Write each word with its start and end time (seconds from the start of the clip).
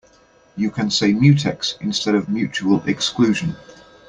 You 0.55 0.71
can 0.71 0.89
say 0.89 1.13
mutex 1.13 1.79
instead 1.79 2.15
of 2.15 2.27
mutual 2.27 2.81
exclusion. 2.89 3.55